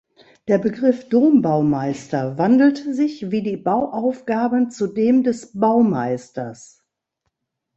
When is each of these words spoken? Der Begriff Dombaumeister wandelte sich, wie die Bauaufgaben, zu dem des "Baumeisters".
Der 0.47 0.57
Begriff 0.57 1.09
Dombaumeister 1.09 2.39
wandelte 2.39 2.95
sich, 2.95 3.29
wie 3.29 3.43
die 3.43 3.55
Bauaufgaben, 3.55 4.71
zu 4.71 4.87
dem 4.87 5.21
des 5.21 5.51
"Baumeisters". 5.53 6.81